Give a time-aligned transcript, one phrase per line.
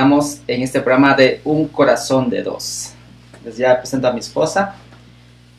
[0.00, 2.94] estamos en este programa de Un Corazón de Dos.
[3.44, 4.74] Les ya presento a mi esposa.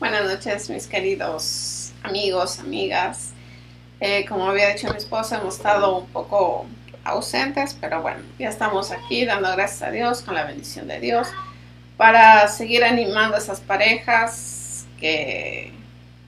[0.00, 3.30] Buenas noches, mis queridos amigos, amigas.
[4.00, 6.66] Eh, como había dicho mi esposa, hemos estado un poco
[7.04, 11.28] ausentes, pero bueno, ya estamos aquí dando gracias a Dios, con la bendición de Dios,
[11.96, 15.72] para seguir animando a esas parejas que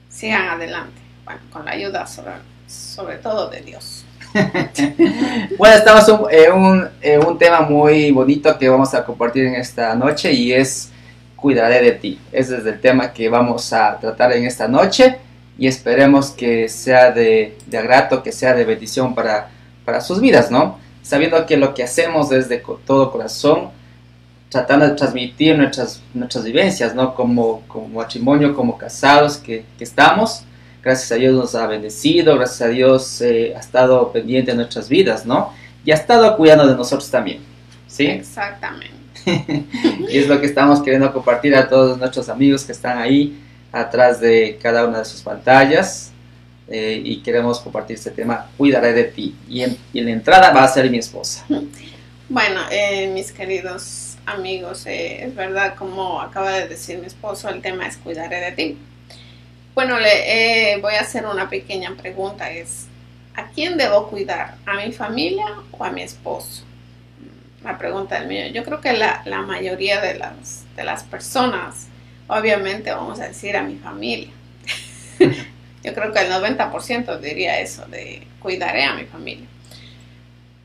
[0.07, 2.31] sigan adelante, bueno, con la ayuda sobre,
[2.65, 4.04] sobre todo de Dios.
[5.57, 6.89] bueno, estamos en un,
[7.25, 10.89] un, tema muy bonito que vamos a compartir en esta noche y es
[11.35, 12.19] cuidaré de ti.
[12.31, 15.17] Ese es el tema que vamos a tratar en esta noche
[15.57, 19.49] y esperemos que sea de, de agrado, que sea de bendición para,
[19.85, 20.79] para sus vidas, ¿no?
[21.01, 23.69] Sabiendo que lo que hacemos es de todo corazón,
[24.49, 27.15] tratando de transmitir nuestras, nuestras vivencias, ¿no?
[27.15, 30.43] Como, como matrimonio, como casados que, que estamos
[30.85, 34.87] gracias a Dios nos ha bendecido, gracias a Dios eh, ha estado pendiente de nuestras
[34.87, 35.51] vidas, ¿no?
[35.83, 37.39] Y ha estado cuidando de nosotros también,
[37.87, 38.05] ¿sí?
[38.05, 38.93] Exactamente.
[40.09, 43.35] y es lo que estamos queriendo compartir a todos nuestros amigos que están ahí
[43.71, 46.11] atrás de cada una de sus pantallas.
[46.67, 49.35] Eh, y queremos compartir este tema, cuidaré de ti.
[49.47, 51.45] Y en, la entrada va a ser mi esposa.
[52.27, 57.87] Bueno, eh, mis queridos amigos, es verdad, como acaba de decir mi esposo, el tema
[57.87, 58.77] es cuidaré de ti.
[59.75, 62.49] Bueno, le eh, voy a hacer una pequeña pregunta.
[62.49, 62.87] Es,
[63.35, 64.55] ¿a quién debo cuidar?
[64.65, 66.63] ¿A mi familia o a mi esposo?
[67.61, 68.47] La pregunta del mío.
[68.53, 71.87] Yo creo que la, mayoría de las, de las personas,
[72.27, 74.29] obviamente vamos a decir a mi familia.
[75.83, 79.45] Yo creo que el 90% diría eso, de cuidaré a mi familia.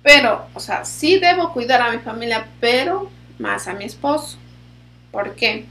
[0.05, 4.39] Pero, o sea, sí debo cuidar a mi familia, pero más a mi esposo.
[5.11, 5.67] ¿Por qué?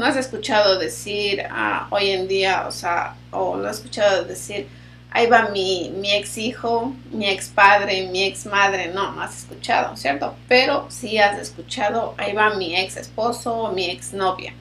[0.00, 4.66] No has escuchado decir ah, hoy en día, o sea, o no has escuchado decir,
[5.10, 9.40] ahí va mi, mi ex hijo, mi ex padre, mi ex madre, no, no has
[9.40, 10.34] escuchado, ¿cierto?
[10.48, 14.54] Pero sí has escuchado, ahí va mi ex esposo o mi ex novia.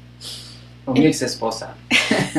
[0.86, 1.74] O mi ex esposa.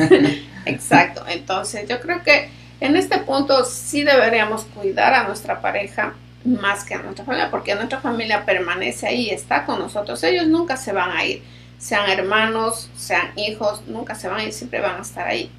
[0.65, 6.13] Exacto, entonces yo creo que en este punto sí deberíamos cuidar a nuestra pareja
[6.45, 10.77] más que a nuestra familia, porque nuestra familia permanece ahí, está con nosotros, ellos nunca
[10.77, 11.41] se van a ir
[11.81, 15.51] sean hermanos, sean hijos, nunca se van ir, siempre van a estar ahí.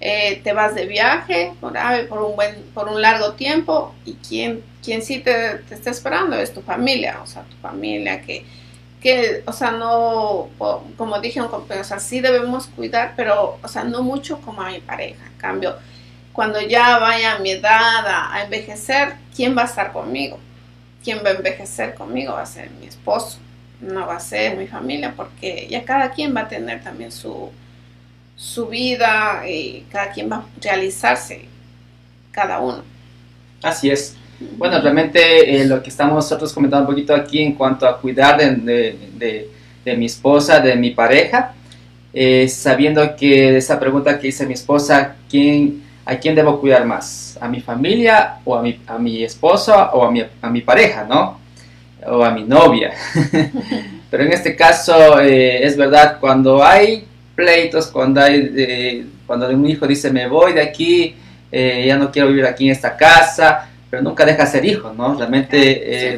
[0.00, 1.72] Eh, te vas de viaje por,
[2.08, 6.36] por, un buen, por un largo tiempo y quien, quien sí te, te, está esperando
[6.36, 8.44] es tu familia, o sea, tu familia que,
[9.00, 10.48] que o sea, no,
[10.96, 14.80] como dije, o sea, sí debemos cuidar, pero, o sea, no mucho como a mi
[14.80, 15.24] pareja.
[15.26, 15.76] En cambio,
[16.32, 20.38] cuando ya vaya a mi edad a, a envejecer, ¿quién va a estar conmigo?
[21.04, 22.32] ¿Quién va a envejecer conmigo?
[22.32, 23.38] Va a ser mi esposo
[23.80, 27.50] no va a ser mi familia, porque ya cada quien va a tener también su,
[28.36, 31.42] su vida y cada quien va a realizarse,
[32.32, 32.82] cada uno.
[33.62, 34.16] Así es.
[34.56, 38.38] Bueno, realmente eh, lo que estamos nosotros comentando un poquito aquí en cuanto a cuidar
[38.38, 39.48] de,
[39.96, 41.54] mi esposa, de mi pareja,
[42.12, 47.36] eh, sabiendo que esa pregunta que hice mi esposa, ¿quién, ¿a quién debo cuidar más?
[47.40, 51.04] ¿A mi familia o a mi, a mi esposa o a mi, a mi pareja,
[51.04, 51.38] no?
[52.06, 52.92] O a mi novia.
[54.10, 57.04] Pero en este caso eh, es verdad, cuando hay
[57.34, 61.14] pleitos, cuando hay eh, cuando un hijo dice me voy de aquí,
[61.52, 64.92] eh, ya no quiero vivir aquí en esta casa, pero nunca deja de ser hijo,
[64.96, 65.14] ¿no?
[65.14, 66.08] Realmente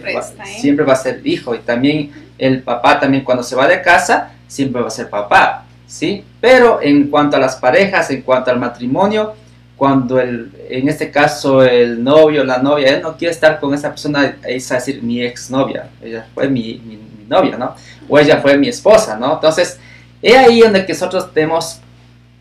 [0.60, 4.32] siempre, va, a ser hijo y también el papá también cuando se va de casa
[4.46, 6.24] siempre va a ser papá, ¿sí?
[6.40, 9.34] Pero en cuanto a las parejas, en cuanto al matrimonio,
[9.80, 13.88] cuando el, en este caso el novio, la novia, él no quiere estar con esa
[13.88, 17.74] persona, es decir, mi exnovia, ella fue mi, mi, novia, ¿no?
[18.06, 19.36] O ella fue mi esposa, ¿no?
[19.36, 19.80] Entonces,
[20.20, 21.80] es ahí donde nosotros hemos,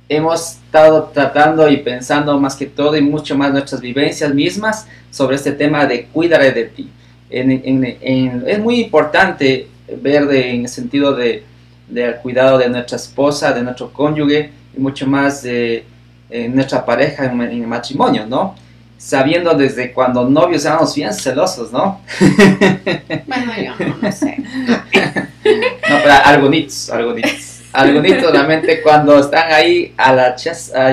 [0.09, 5.37] hemos estado tratando y pensando más que todo y mucho más nuestras vivencias mismas sobre
[5.37, 6.89] este tema de cuidar de ti.
[7.29, 9.69] es muy importante
[10.01, 11.45] ver de, en el sentido de,
[11.87, 15.85] del cuidado de nuestra esposa, de nuestro cónyuge y mucho más de
[16.29, 18.55] en nuestra pareja en, el matrimonio, ¿no?
[18.97, 22.01] Sabiendo desde cuando novios éramos bien celosos, ¿no?
[23.27, 24.37] Bueno, yo no, no sé.
[24.37, 27.59] no, pero algunos, algunos.
[27.71, 30.35] Algunos realmente cuando están ahí a la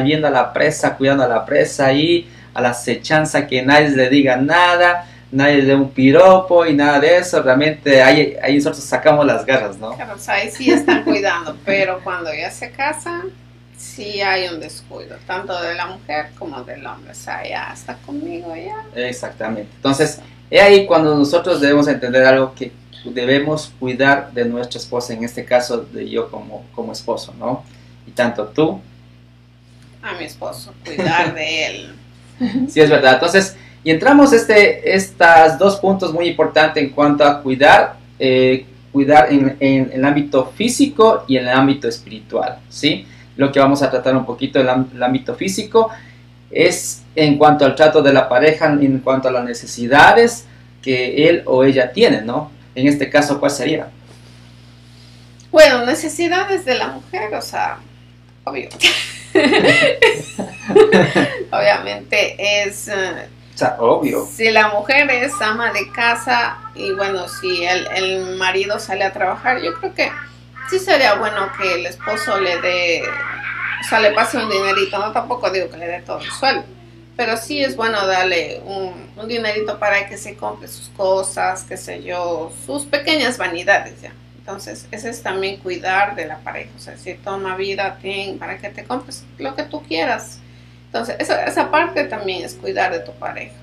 [0.03, 4.11] viendo a la presa, cuidando a la presa ahí, a la acechanza que nadie le
[4.11, 8.85] diga nada, nadie le dé un piropo y nada de eso, realmente ahí, ahí nosotros
[8.85, 9.95] sacamos las garras, ¿no?
[9.95, 13.31] Claro, o sea, ahí sí están cuidando, pero cuando ya se casan,
[13.77, 17.13] sí hay un descuido, tanto de la mujer como del hombre.
[17.13, 18.85] O sea, ya está conmigo ya.
[18.95, 19.71] Exactamente.
[19.77, 20.21] Entonces,
[20.51, 22.73] es ahí cuando nosotros debemos entender algo que
[23.05, 27.65] debemos cuidar de nuestra esposa, en este caso de yo como, como esposo, ¿no?
[28.07, 28.81] Y tanto tú.
[30.03, 31.95] A mi esposo, cuidar de él.
[32.69, 33.15] sí, es verdad.
[33.15, 39.29] Entonces, y entramos este, estos dos puntos muy importantes en cuanto a cuidar eh, cuidar
[39.31, 43.07] en, el ámbito físico y en el ámbito espiritual, ¿sí?
[43.37, 45.91] Lo que vamos a tratar un poquito el ámbito físico
[46.51, 50.47] es en cuanto al trato de la pareja, en cuanto a las necesidades
[50.83, 52.51] que él o ella tiene, ¿no?
[52.75, 53.89] En este caso, ¿cuál sería?
[55.51, 57.79] Bueno, necesidades de la mujer, o sea,
[58.45, 58.69] obvio.
[61.51, 62.89] Obviamente es...
[62.89, 64.27] Eh, o sea, obvio.
[64.27, 69.15] Si la mujer es ama de casa y bueno, si el, el marido sale a
[69.15, 70.11] trabajar, yo creo que
[70.71, 75.13] sí sería bueno que el esposo le dé, o sea, le pase un dinerito, no
[75.13, 76.65] tampoco digo que le dé todo el sueldo,
[77.17, 81.77] pero sí es bueno darle un, un dinerito para que se compre sus cosas, qué
[81.77, 84.13] sé yo, sus pequeñas vanidades ya.
[84.39, 86.71] Entonces, ese es también cuidar de la pareja.
[86.77, 90.39] O sea, si toma vida, ten, para que te compres lo que tú quieras.
[90.87, 93.57] Entonces, esa, esa parte también es cuidar de tu pareja.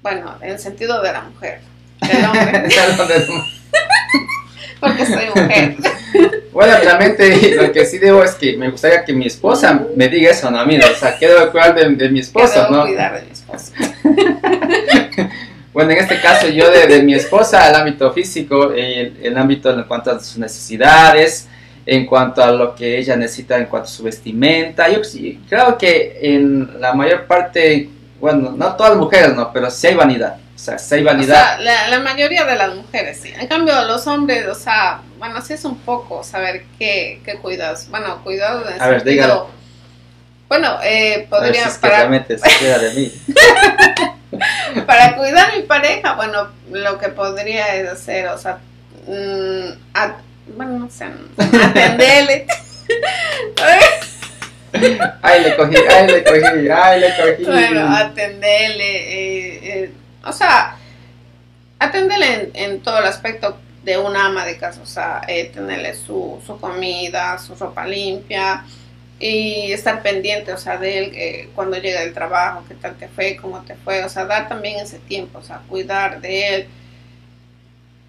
[0.00, 1.60] Bueno, en el sentido de la mujer.
[2.00, 2.68] Del hombre.
[4.86, 5.76] Porque soy mujer.
[6.56, 10.30] Bueno, realmente lo que sí debo es que me gustaría que mi esposa me diga
[10.30, 10.64] eso, ¿no?
[10.64, 12.86] Mira, o sea, ¿qué debo cuidar de, de mi esposa, ¿no?
[12.86, 13.72] cuidar de mi esposa.
[15.76, 19.82] Bueno, en este caso yo de, mi esposa, el ámbito físico, el, el, ámbito en
[19.82, 21.46] cuanto a sus necesidades,
[21.84, 24.88] en cuanto a lo que ella necesita en cuanto a su vestimenta.
[24.88, 25.02] Yo
[25.46, 29.94] creo que en la mayor parte, bueno, no todas las mujeres, no, pero sí hay
[29.94, 30.36] vanidad.
[30.56, 31.60] O sea, sí hay vanidad.
[31.60, 33.30] O sea, la, mayoría de las mujeres, sí.
[33.38, 37.90] En cambio, los hombres, o sea, bueno, sí es un poco saber qué, qué cuidas.
[37.90, 39.50] Bueno, cuidado en A ver, dígalo.
[40.48, 41.68] Bueno, eh, podría...
[41.68, 41.98] si para...
[41.98, 43.12] realmente se de mí.
[44.86, 48.58] para cuidar a mi pareja, bueno, lo que podría hacer, o sea,
[49.06, 51.06] mm, bueno, no sé,
[51.36, 52.46] atenderle.
[55.22, 57.44] ay, le cogí, ay, le cogí, ay, le cogí.
[57.44, 59.90] Bueno, atenderle, eh, eh,
[60.26, 60.76] o sea,
[61.78, 66.42] atenderle en, todo el aspecto de una ama de casa, o sea, eh, tenerle su,
[66.44, 68.64] su comida, su ropa limpia,
[69.18, 73.08] y estar pendiente, o sea, de él eh, cuando llega del trabajo, qué tal te
[73.08, 76.66] fue, cómo te fue, o sea, dar también ese tiempo, o sea, cuidar de él.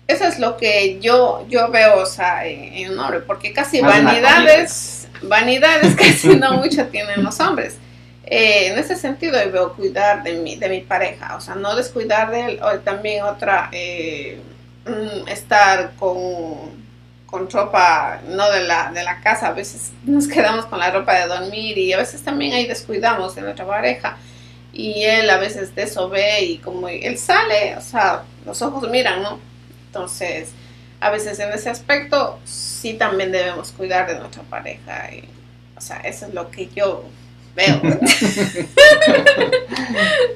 [0.08, 5.08] Eso es lo que yo, yo veo, o sea, en, un hombre, porque casi vanidades,
[5.22, 7.78] vanidades casi no mucho tienen los hombres.
[8.30, 11.76] Eh, en ese sentido yo veo cuidar de mi, de mi pareja, o sea, no
[11.76, 14.40] descuidar de él, o también otra, eh,
[14.86, 16.88] mm, estar con
[17.28, 21.14] con ropa no de la, de la casa, a veces nos quedamos con la ropa
[21.14, 24.18] de dormir y a veces también ahí descuidamos de nuestra pareja
[24.74, 28.90] y él a veces de eso ve y como él sale, o sea, los ojos
[28.90, 29.40] miran, ¿no?
[29.88, 30.52] Entonces,
[31.00, 35.28] a veces en ese aspecto sí también debemos cuidar de nuestra pareja y,
[35.76, 37.04] o sea, eso es lo que yo
[37.58, 37.82] veo.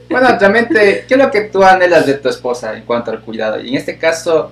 [0.10, 3.62] bueno, realmente, ¿qué es lo que tú anhelas de tu esposa en cuanto al cuidado?
[3.62, 4.52] Y en este caso,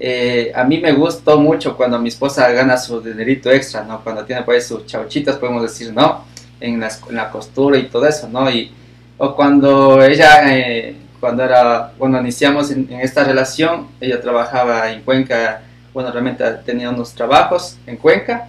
[0.00, 4.02] eh, a mí me gustó mucho cuando mi esposa gana su dinerito extra, ¿no?
[4.02, 6.24] Cuando tiene pues sus chauchitas, podemos decir, ¿no?
[6.60, 8.50] En la, en la costura y todo eso, ¿no?
[8.50, 8.72] Y,
[9.16, 15.62] o cuando ella, eh, cuando era, bueno, iniciamos en, esta relación, ella trabajaba en Cuenca,
[15.94, 18.48] bueno, realmente tenía unos trabajos en Cuenca,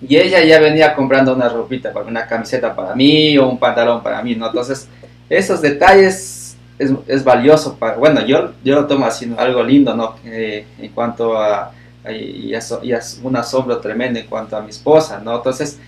[0.00, 4.22] y ella ya venía comprando una ropita, una camiseta para mí o un pantalón para
[4.22, 4.46] mí, ¿no?
[4.46, 4.88] Entonces,
[5.28, 10.14] esos detalles es, valioso para, bueno, yo, yo lo tomo así algo lindo, ¿no?
[10.24, 11.72] Eh, en cuanto a,
[12.08, 15.36] y, es un asombro tremendo en cuanto a mi esposa, ¿no?
[15.36, 15.78] Entonces,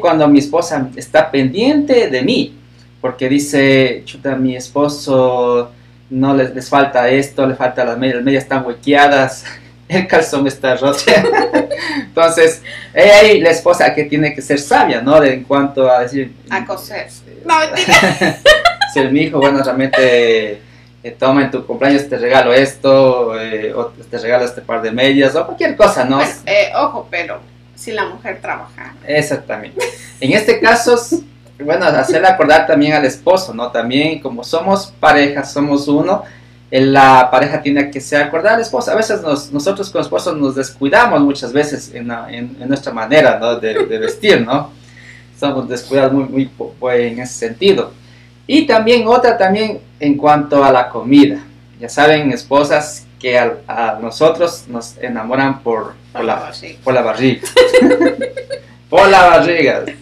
[0.00, 2.54] cuando mi esposa está pendiente de mí,
[3.00, 5.70] porque dice, chuta, mi esposo
[6.08, 9.44] no les, les falta esto, le falta las medias, las medias están huequeadas,
[9.94, 11.02] el calzón está roto.
[11.98, 12.62] Entonces,
[12.94, 15.20] hey, la esposa que tiene que ser sabia, ¿no?
[15.20, 16.34] De, en cuanto a decir...
[16.50, 17.08] A coser.
[17.44, 17.54] No,
[18.92, 20.60] si el hijo, bueno, realmente
[21.02, 24.92] eh, toma en tu cumpleaños te regalo esto, eh, o te regalo este par de
[24.92, 26.18] medias, o cualquier cosa, ¿no?
[26.18, 27.40] Pues, eh, ojo, pero
[27.74, 28.94] si la mujer trabaja.
[29.06, 29.84] Exactamente.
[30.20, 30.96] En este caso,
[31.58, 33.72] bueno, hacerle acordar también al esposo, ¿no?
[33.72, 36.22] También como somos pareja, somos uno,
[36.80, 38.90] la pareja tiene que ser acordar al esposo.
[38.90, 39.20] A veces
[39.52, 42.08] nosotros como esposos nos descuidamos muchas veces en,
[42.66, 43.60] nuestra manera ¿no?
[43.60, 44.70] de, vestir, ¿no?
[45.38, 46.50] Somos descuidados muy, muy
[46.94, 47.92] en ese sentido.
[48.46, 51.44] Y también otra también en cuanto a la comida.
[51.78, 56.52] Ya saben, esposas, que a, nosotros nos enamoran por, por, la,
[56.82, 57.42] por la barriga.
[58.88, 59.84] por la barriga.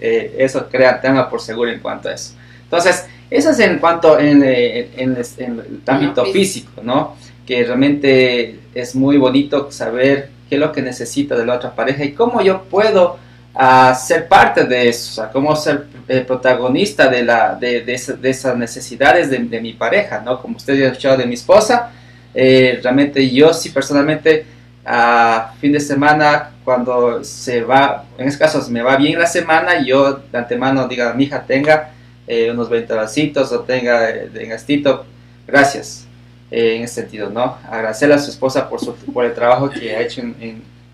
[0.00, 2.34] Eh, eso crea tema por seguro en cuanto a eso.
[2.64, 7.16] Entonces, eso es en cuanto en, eh, en, el ámbito físico, ¿no?
[7.46, 12.04] Que realmente es muy bonito saber qué es lo que necesita de la otra pareja
[12.04, 13.18] y cómo yo puedo
[13.54, 18.30] a ser parte de eso, o sea, cómo ser el protagonista de, la, de, de,
[18.30, 20.40] esas necesidades de, mi pareja, ¿no?
[20.42, 21.90] Como usted ya ha escuchado de mi esposa,
[22.36, 24.44] Eh, realmente yo sí personalmente
[24.84, 29.80] a fin de semana cuando se va, en este caso me va bien la semana,
[29.80, 31.90] yo de antemano diga mi hija tenga
[32.26, 35.04] eh, unos 20 vasitos o tenga eh, de gastito,
[35.46, 36.06] gracias
[36.50, 37.58] en ese sentido, ¿no?
[37.68, 40.22] Agradecerle a su esposa por, su, por el trabajo que ha hecho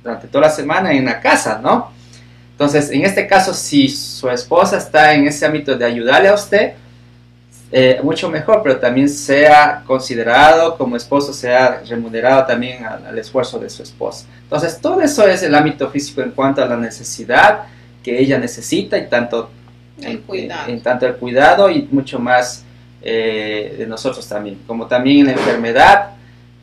[0.02, 1.90] durante toda la semana en la casa, ¿no?
[2.52, 6.74] Entonces, en este caso, si su esposa está en ese ámbito de ayudarle a usted,
[7.72, 13.70] eh, mucho mejor, pero también sea considerado como esposo, sea remunerado también al, esfuerzo de
[13.70, 14.26] su esposa.
[14.42, 17.60] Entonces, todo eso es el ámbito físico en cuanto a la necesidad
[18.02, 19.50] que ella necesita y tanto
[20.04, 22.64] el cuidado, en, tanto el cuidado y mucho más
[23.02, 26.10] eh, de nosotros también, como también en la enfermedad.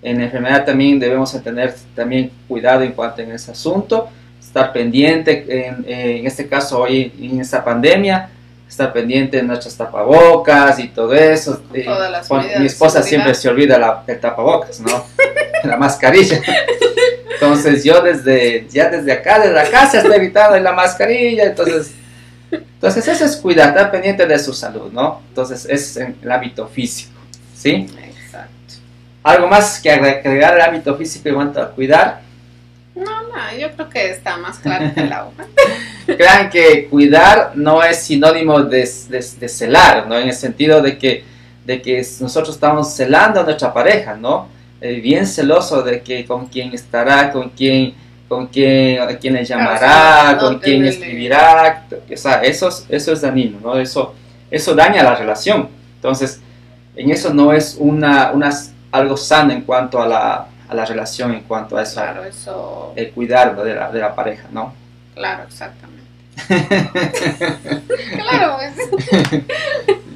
[0.01, 5.67] En la enfermedad también debemos tener también cuidado en cuanto a ese asunto, estar pendiente,
[5.67, 8.29] en, en este caso hoy en esta pandemia,
[8.67, 11.61] estar pendiente de nuestras tapabocas y todo eso.
[11.71, 15.05] mi esposa siempre se olvida la, el tapabocas, ¿no?
[15.63, 16.41] la mascarilla.
[17.33, 21.93] Entonces yo desde, ya desde acá, desde la casa, estoy evitando la mascarilla, entonces,
[22.51, 25.21] entonces eso es cuidar, estar pendiente de su salud, ¿no?
[25.29, 27.19] Entonces es el hábito físico,
[27.55, 27.87] ¿sí?
[28.03, 28.75] Exacto.
[29.23, 32.21] ¿Algo más que agregar al hábito físico en cuanto a cuidar?
[32.95, 35.33] No, no, yo creo que está más claro que el agua.
[36.05, 40.17] Crean que cuidar no es sinónimo de, de, celar, ¿no?
[40.17, 41.23] En el sentido de que,
[41.65, 44.47] de que nosotros estamos celando a nuestra pareja, ¿no?
[44.79, 47.93] Eh, bien celoso de que con quién estará, con quién,
[48.27, 53.77] con quién, a le llamará, con quién escribirá, o sea, eso, eso es dañino, ¿no?
[53.77, 54.13] Eso,
[54.51, 55.69] eso daña la relación.
[55.95, 56.41] Entonces,
[56.95, 58.49] en eso no es una, una,
[58.91, 62.93] algo sano en cuanto a la, a la relación, en cuanto a eso, claro, eso...
[62.95, 64.73] el cuidar de la, de la pareja, ¿no?
[65.15, 65.97] Claro, exactamente
[68.13, 69.43] claro, pues.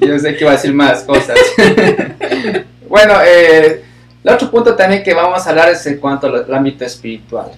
[0.00, 1.38] Yo sé que va a decir más cosas.
[2.88, 3.84] bueno, eh,
[4.22, 7.50] el otro punto también que vamos a hablar es en cuanto al ámbito espiritual.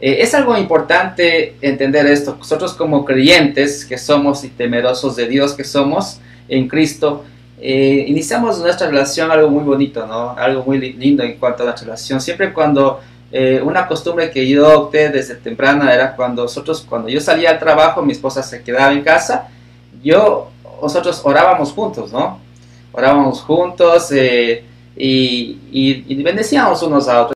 [0.00, 2.36] Eh, es algo importante entender esto.
[2.38, 7.24] Nosotros como creyentes que somos y temerosos de Dios que somos en Cristo,
[7.60, 10.30] eh, iniciamos nuestra relación algo muy bonito, ¿no?
[10.30, 12.20] Algo muy lindo en cuanto a nuestra relación.
[12.20, 13.00] Siempre cuando
[13.36, 17.58] eh, una costumbre que yo adopté desde temprana era cuando nosotros, cuando yo salía al
[17.58, 19.48] trabajo, mi esposa se quedaba en casa,
[20.04, 22.38] yo, nosotros orábamos juntos, ¿no?
[22.92, 24.62] Orábamos juntos eh,
[24.96, 27.33] y, bendecíamos unos a otros.